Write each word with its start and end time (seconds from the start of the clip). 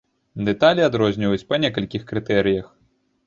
Дэталі 0.47 0.81
адрозніваюць 0.85 1.45
па 1.53 1.59
некалькіх 1.65 2.07
крытэрыях. 2.13 2.73